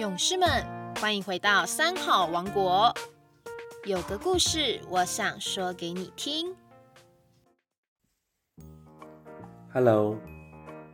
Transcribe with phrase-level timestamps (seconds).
[0.00, 0.48] 勇士们，
[0.98, 2.90] 欢迎回到三好王国。
[3.84, 6.56] 有个故事，我想说给你听。
[9.70, 10.16] Hello，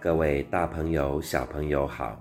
[0.00, 2.21] 各位大朋友、小朋友好，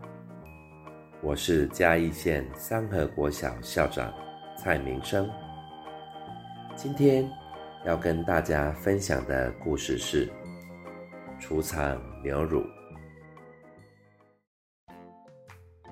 [1.23, 4.13] 我是嘉义县三和国小校长
[4.55, 5.27] 蔡明生。
[6.75, 7.27] 今天
[7.83, 10.31] 要跟大家分享的故事是
[11.39, 12.63] 储藏牛乳。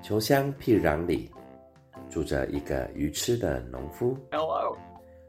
[0.04, 1.32] 穷乡僻壤里，
[2.10, 4.18] 住着一个愚痴的农夫，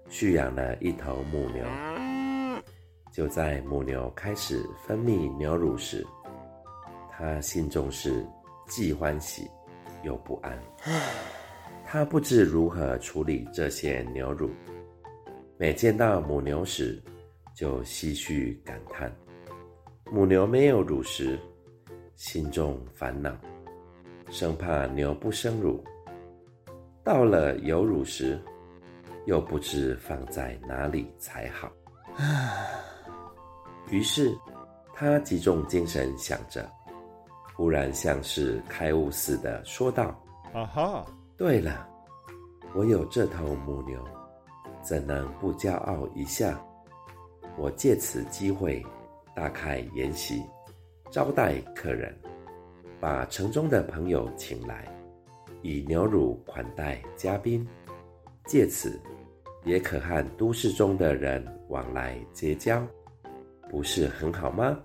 [0.09, 1.65] 蓄养了一头母牛。
[3.13, 6.05] 就在母牛开始分泌牛乳时，
[7.09, 8.27] 他心中是
[8.67, 9.49] 既欢喜
[10.03, 10.61] 又不安。
[11.87, 14.51] 他不知如何处理这些牛乳，
[15.57, 17.01] 每见到母牛时，
[17.55, 19.15] 就唏嘘感叹：
[20.11, 21.39] 母牛没有乳时，
[22.17, 23.33] 心中烦恼。
[24.31, 25.83] 生怕牛不生乳，
[27.05, 28.41] 到了有乳时，
[29.27, 31.71] 又不知放在哪里才好。
[33.91, 34.37] 于是，
[34.93, 36.69] 他集中精神想着，
[37.55, 40.19] 忽然像是开悟似的说道
[40.53, 41.07] ：“啊哈！
[41.37, 41.87] 对了，
[42.75, 44.03] 我有这头母牛，
[44.83, 46.61] 怎能不骄傲一下？
[47.57, 48.85] 我借此机会
[49.35, 50.43] 大开筵席，
[51.11, 52.13] 招待客人。”
[53.01, 54.89] 把城中的朋友请来，
[55.63, 57.67] 以牛乳款待嘉宾，
[58.47, 58.99] 借此
[59.65, 62.83] 也可和都市中的人往来结交，
[63.69, 64.79] 不是很好吗？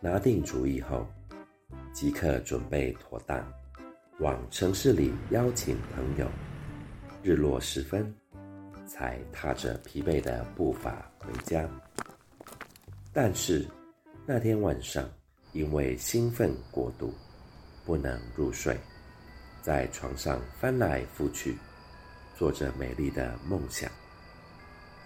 [0.00, 1.06] 拿定主意后，
[1.92, 3.46] 即刻准备妥当，
[4.18, 6.26] 往城市里邀请朋友。
[7.22, 8.12] 日落时分，
[8.86, 11.68] 才踏着疲惫的步伐回家。
[13.12, 13.66] 但是
[14.26, 15.08] 那天晚上。
[15.54, 17.14] 因为兴奋过度，
[17.86, 18.78] 不能入睡，
[19.62, 21.56] 在床上翻来覆去，
[22.36, 23.88] 做着美丽的梦想。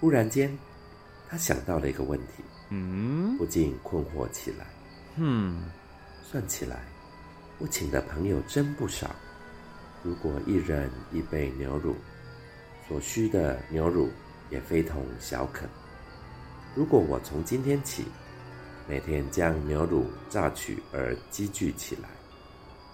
[0.00, 0.50] 忽然间，
[1.28, 4.66] 他想到了一个问题，嗯，不禁困惑起来。
[5.16, 5.64] 嗯，
[6.24, 6.80] 算起来，
[7.58, 9.14] 我请的朋友真不少。
[10.02, 11.94] 如果一人一杯牛乳，
[12.88, 14.08] 所需的牛乳
[14.48, 15.66] 也非同小可。
[16.74, 18.06] 如果我从今天起，
[18.88, 22.08] 每天将牛乳榨取而积聚起来，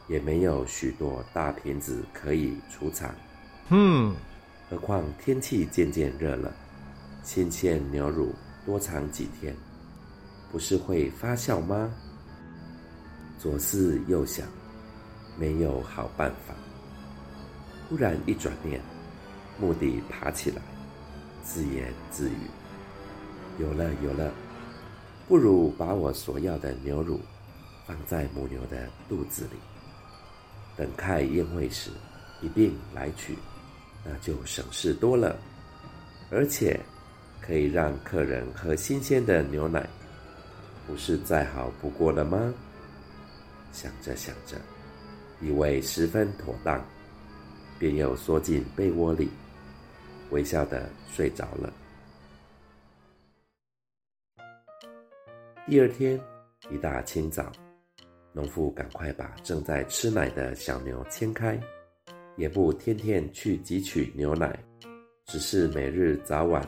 [0.08, 3.14] 也没有许多大瓶子可以储藏。
[3.68, 4.12] 嗯，
[4.68, 6.52] 何况天气渐渐热了，
[7.22, 8.34] 新鲜牛乳
[8.66, 9.54] 多藏几天，
[10.50, 11.88] 不是会发酵吗？
[13.38, 14.48] 左思右想，
[15.38, 16.54] 没有好办法。
[17.88, 18.80] 忽然一转念，
[19.60, 20.60] 目的爬起来，
[21.44, 22.38] 自言自语
[23.62, 24.32] ：“有了，有了。”
[25.26, 27.20] 不如把我所要的牛乳
[27.86, 29.56] 放在母牛的肚子里，
[30.76, 31.90] 等开宴会时
[32.42, 33.38] 一并来取，
[34.04, 35.36] 那就省事多了，
[36.30, 36.78] 而且
[37.40, 39.88] 可以让客人喝新鲜的牛奶，
[40.86, 42.52] 不是再好不过了吗？
[43.72, 44.56] 想着想着，
[45.40, 46.84] 以为十分妥当，
[47.78, 49.30] 便又缩进被窝里，
[50.30, 51.72] 微笑的睡着了。
[55.66, 56.20] 第二天
[56.70, 57.50] 一大清早，
[58.34, 61.58] 农妇赶快把正在吃奶的小牛牵开，
[62.36, 64.62] 也不天天去汲取牛奶，
[65.24, 66.62] 只是每日早晚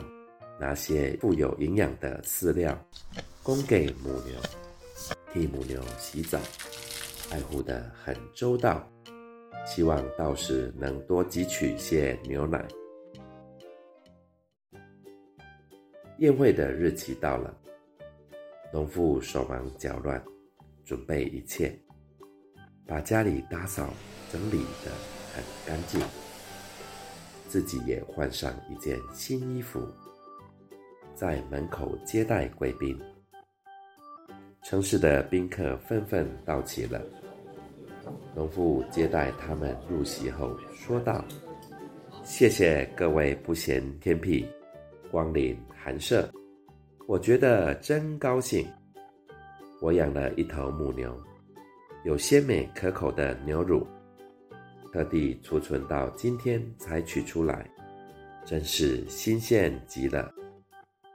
[0.59, 2.75] 拿些富有营养的饲料
[3.43, 4.35] 供给母牛，
[5.31, 6.39] 替母牛洗澡，
[7.29, 8.83] 爱护得很周到，
[9.63, 12.67] 希望到时能多汲取些牛奶。
[16.17, 17.55] 宴会的日期到了。
[18.77, 20.23] 农妇手忙脚乱，
[20.85, 21.75] 准备一切，
[22.85, 23.91] 把家里打扫
[24.31, 24.91] 整理得
[25.33, 25.99] 很干净，
[27.47, 29.81] 自己也换上一件新衣服，
[31.15, 32.95] 在门口接待贵宾。
[34.61, 37.01] 城市的宾客纷纷到齐了，
[38.35, 41.25] 农妇接待他们入席后说道
[42.23, 44.47] ：“谢谢各位不嫌天僻，
[45.09, 46.31] 光临寒舍。”
[47.07, 48.67] 我觉得真高兴。
[49.79, 51.17] 我养了一头母牛，
[52.03, 53.87] 有鲜美可口的牛乳，
[54.91, 57.65] 特地储存到今天才取出来，
[58.43, 60.29] 真是新鲜极了。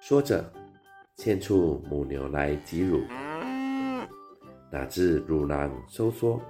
[0.00, 0.50] 说着，
[1.16, 2.98] 牵出母牛来挤乳，
[4.70, 6.40] 哪知乳囊收缩，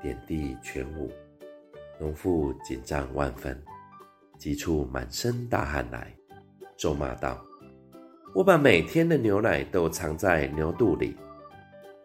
[0.00, 1.12] 点滴全无。
[2.00, 3.62] 农妇紧张万分，
[4.38, 6.10] 挤出满身大汗来，
[6.78, 7.44] 咒骂道。
[8.34, 11.16] 我把每天的牛奶都藏在牛肚里，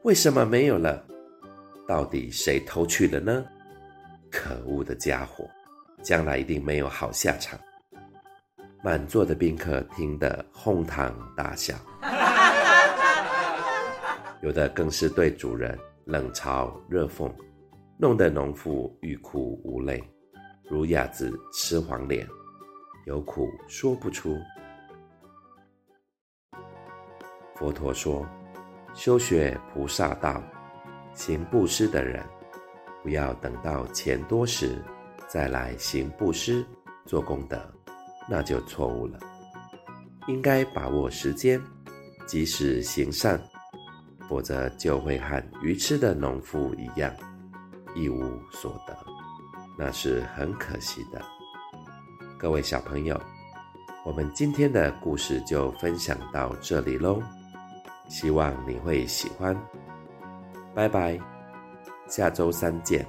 [0.03, 1.03] 为什么没有了？
[1.87, 3.43] 到底谁偷去了呢？
[4.29, 5.49] 可恶的家伙，
[6.03, 7.59] 将来一定没有好下场。
[8.83, 11.73] 满座的宾客听得哄堂大笑，
[14.43, 15.75] 有的更是对主人
[16.05, 17.33] 冷嘲热讽，
[17.97, 19.99] 弄得农妇欲哭无泪，
[20.69, 22.23] 如哑子吃黄连，
[23.07, 24.37] 有苦说不出。
[27.59, 28.25] 佛陀说
[28.95, 30.41] ：“修学菩萨道，
[31.13, 32.25] 行布施的人，
[33.03, 34.81] 不要等到钱多时
[35.27, 36.65] 再来行布施
[37.05, 37.59] 做功德。”
[38.31, 39.19] 那就错误了，
[40.27, 41.59] 应该把握时间，
[42.27, 43.41] 及时行善，
[44.29, 47.11] 否则就会和愚痴的农夫一样，
[47.95, 48.95] 一无所得，
[49.77, 51.19] 那是很可惜的。
[52.37, 53.19] 各位小朋友，
[54.05, 57.23] 我们今天的故事就分享到这里喽，
[58.09, 59.55] 希望你会喜欢。
[60.75, 61.17] 拜拜，
[62.07, 63.07] 下周三见。